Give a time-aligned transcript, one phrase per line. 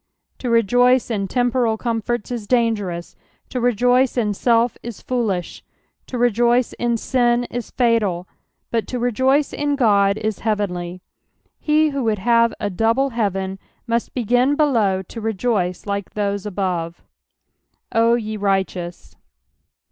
[0.39, 3.15] To rejoice in temporal comforts is dangerous,
[3.49, 5.61] to rejui^in self is foolisli,
[6.07, 8.25] to rejoice in sin is falsi,
[8.71, 11.03] but to rejoice in God is heavenly.
[11.63, 16.95] ^He who would have a double heaven must begin below to rejoice like those abovu
[17.93, 19.15] "0 ye righteous."